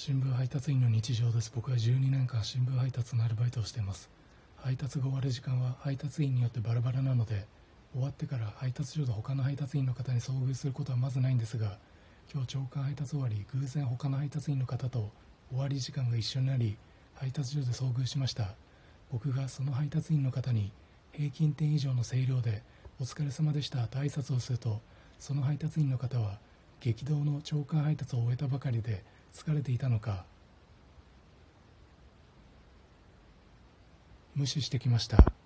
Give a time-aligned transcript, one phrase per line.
[0.00, 1.50] 新聞配達員の日常です。
[1.52, 4.08] 僕は12年間新聞配達のアルバイトをしています。
[4.58, 7.46] 配達が終わる時間は配達員によってバラバラなので
[7.92, 11.78] 終わってから配達所で他の配達員の方に遭遇することはまずないんですが
[12.32, 15.10] 今日長官配達終わり偶然他の配達員の方と
[15.50, 16.76] 終わり時間が一緒になり
[17.16, 18.54] 配達所で遭遇しました。
[19.10, 20.70] 僕がその配達員の方に
[21.10, 22.62] 平均点以上の声量で
[23.02, 24.80] 「お疲れ様でした」と挨拶をすると
[25.18, 26.38] その配達員の方は
[26.80, 29.02] 激動の朝刊配達を終えたばかりで
[29.32, 30.24] 疲れていたのか
[34.34, 35.37] 無視してきました。